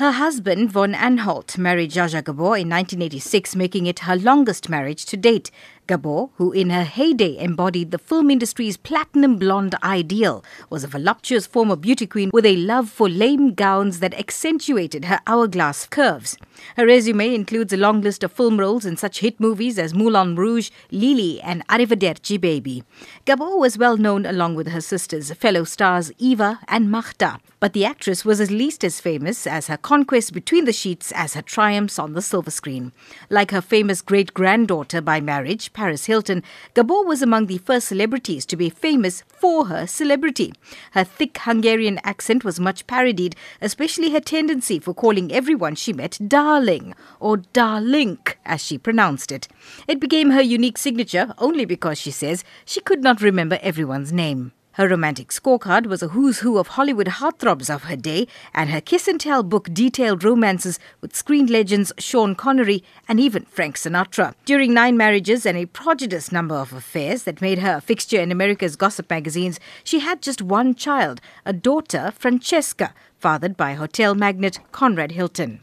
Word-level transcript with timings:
Her 0.00 0.12
husband, 0.12 0.70
Von 0.72 0.94
Anhalt, 0.94 1.58
married 1.58 1.90
Zsa 1.90 2.08
Zsa 2.08 2.24
Gabor 2.24 2.56
in 2.56 2.70
1986, 2.70 3.54
making 3.54 3.84
it 3.84 3.98
her 3.98 4.16
longest 4.16 4.70
marriage 4.70 5.04
to 5.04 5.14
date. 5.14 5.50
Gabor, 5.86 6.30
who 6.36 6.52
in 6.52 6.70
her 6.70 6.84
heyday 6.84 7.36
embodied 7.36 7.90
the 7.90 7.98
film 7.98 8.30
industry's 8.30 8.78
platinum 8.78 9.36
blonde 9.36 9.74
ideal, 9.82 10.42
was 10.70 10.84
a 10.84 10.88
voluptuous 10.88 11.46
former 11.46 11.76
beauty 11.76 12.06
queen 12.06 12.30
with 12.32 12.46
a 12.46 12.56
love 12.56 12.88
for 12.88 13.10
lame 13.10 13.52
gowns 13.52 14.00
that 14.00 14.18
accentuated 14.18 15.04
her 15.04 15.20
hourglass 15.26 15.86
curves. 15.86 16.38
Her 16.78 16.86
resume 16.86 17.34
includes 17.34 17.74
a 17.74 17.76
long 17.76 18.00
list 18.00 18.24
of 18.24 18.32
film 18.32 18.58
roles 18.58 18.86
in 18.86 18.96
such 18.96 19.20
hit 19.20 19.38
movies 19.38 19.78
as 19.78 19.92
Moulin 19.92 20.34
Rouge, 20.34 20.70
Lili, 20.90 21.42
and 21.42 21.62
Arrivederci 21.68 22.40
Baby. 22.40 22.84
Gabor 23.26 23.58
was 23.58 23.76
well 23.76 23.98
known 23.98 24.24
along 24.24 24.54
with 24.54 24.68
her 24.68 24.80
sisters, 24.80 25.30
fellow 25.34 25.64
stars 25.64 26.10
Eva 26.16 26.60
and 26.68 26.90
Magda, 26.90 27.38
but 27.60 27.74
the 27.74 27.84
actress 27.84 28.24
was 28.24 28.40
at 28.40 28.50
least 28.50 28.82
as 28.82 29.00
famous 29.00 29.46
as 29.46 29.66
her 29.66 29.76
conquest 29.76 30.32
between 30.32 30.64
the 30.64 30.72
sheets 30.72 31.12
as 31.12 31.34
her 31.34 31.42
triumphs 31.42 31.98
on 31.98 32.14
the 32.14 32.22
silver 32.22 32.50
screen. 32.50 32.90
Like 33.28 33.50
her 33.50 33.60
famous 33.60 34.00
great 34.00 34.32
granddaughter 34.32 35.02
by 35.02 35.20
marriage, 35.20 35.72
Paris 35.74 36.06
Hilton, 36.06 36.42
Gabor 36.74 37.04
was 37.04 37.20
among 37.20 37.46
the 37.46 37.58
first 37.58 37.88
celebrities 37.88 38.46
to 38.46 38.56
be 38.56 38.70
famous 38.70 39.22
for 39.28 39.66
her 39.66 39.86
celebrity. 39.86 40.52
Her 40.92 41.04
thick 41.04 41.36
Hungarian 41.38 42.00
accent 42.02 42.44
was 42.44 42.58
much 42.58 42.86
parodied, 42.86 43.36
especially 43.60 44.10
her 44.10 44.20
tendency 44.20 44.78
for 44.78 44.94
calling 44.94 45.30
everyone 45.30 45.74
she 45.74 45.92
met 45.92 46.18
darling, 46.26 46.94
or 47.20 47.38
darlink, 47.38 48.36
as 48.46 48.64
she 48.64 48.78
pronounced 48.78 49.30
it. 49.30 49.48
It 49.86 50.00
became 50.00 50.30
her 50.30 50.42
unique 50.42 50.78
signature 50.78 51.34
only 51.36 51.66
because 51.66 51.98
she 51.98 52.10
says 52.10 52.42
she 52.64 52.80
could 52.80 53.02
not 53.02 53.20
remember 53.20 53.58
everyone's 53.60 54.12
name. 54.12 54.52
Her 54.74 54.88
romantic 54.88 55.30
scorecard 55.30 55.86
was 55.86 56.00
a 56.00 56.08
who's 56.08 56.38
who 56.38 56.56
of 56.56 56.68
Hollywood 56.68 57.08
heartthrobs 57.08 57.68
of 57.68 57.84
her 57.84 57.96
day, 57.96 58.28
and 58.54 58.70
her 58.70 58.80
kiss 58.80 59.08
and 59.08 59.20
tell 59.20 59.42
book 59.42 59.68
detailed 59.72 60.22
romances 60.22 60.78
with 61.00 61.16
screen 61.16 61.46
legends 61.46 61.92
Sean 61.98 62.36
Connery 62.36 62.84
and 63.08 63.18
even 63.18 63.46
Frank 63.46 63.76
Sinatra. 63.76 64.34
During 64.44 64.72
nine 64.72 64.96
marriages 64.96 65.44
and 65.44 65.58
a 65.58 65.66
prodigious 65.66 66.30
number 66.30 66.54
of 66.54 66.72
affairs 66.72 67.24
that 67.24 67.42
made 67.42 67.58
her 67.58 67.74
a 67.74 67.80
fixture 67.80 68.20
in 68.20 68.30
America's 68.30 68.76
gossip 68.76 69.10
magazines, 69.10 69.58
she 69.82 69.98
had 69.98 70.22
just 70.22 70.40
one 70.40 70.76
child, 70.76 71.20
a 71.44 71.52
daughter, 71.52 72.12
Francesca, 72.16 72.94
fathered 73.18 73.56
by 73.56 73.74
hotel 73.74 74.14
magnate 74.14 74.60
Conrad 74.70 75.12
Hilton. 75.12 75.60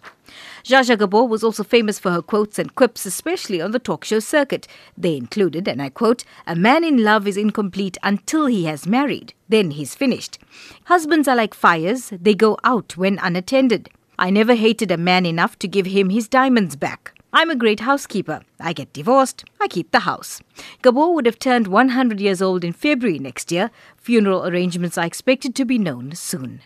Zsa 0.63 0.97
Gabor 0.97 1.25
was 1.25 1.43
also 1.43 1.63
famous 1.63 1.99
for 1.99 2.11
her 2.11 2.21
quotes 2.21 2.59
and 2.59 2.75
quips, 2.75 3.05
especially 3.05 3.61
on 3.61 3.71
the 3.71 3.79
talk 3.79 4.03
show 4.03 4.19
circuit. 4.19 4.67
They 4.97 5.15
included, 5.15 5.67
and 5.67 5.81
I 5.81 5.89
quote, 5.89 6.23
A 6.45 6.55
man 6.55 6.83
in 6.83 7.03
love 7.03 7.27
is 7.27 7.37
incomplete 7.37 7.97
until 8.03 8.47
he 8.47 8.65
has 8.65 8.85
married. 8.85 9.33
Then 9.49 9.71
he's 9.71 9.95
finished. 9.95 10.39
Husbands 10.85 11.27
are 11.27 11.35
like 11.35 11.53
fires, 11.53 12.09
they 12.09 12.35
go 12.35 12.57
out 12.63 12.97
when 12.97 13.19
unattended. 13.19 13.89
I 14.19 14.29
never 14.29 14.55
hated 14.55 14.91
a 14.91 14.97
man 14.97 15.25
enough 15.25 15.59
to 15.59 15.67
give 15.67 15.85
him 15.85 16.09
his 16.09 16.27
diamonds 16.27 16.75
back. 16.75 17.13
I'm 17.33 17.49
a 17.49 17.55
great 17.55 17.81
housekeeper. 17.81 18.41
I 18.59 18.73
get 18.73 18.93
divorced, 18.93 19.43
I 19.59 19.67
keep 19.67 19.91
the 19.91 19.99
house. 19.99 20.41
Gabor 20.81 21.13
would 21.13 21.25
have 21.25 21.37
turned 21.37 21.67
100 21.67 22.19
years 22.19 22.41
old 22.41 22.63
in 22.63 22.73
February 22.73 23.19
next 23.19 23.51
year. 23.51 23.69
Funeral 23.97 24.47
arrangements 24.47 24.97
are 24.97 25.05
expected 25.05 25.53
to 25.55 25.65
be 25.65 25.77
known 25.77 26.13
soon. 26.15 26.61